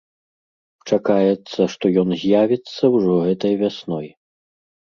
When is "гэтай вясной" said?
3.29-4.07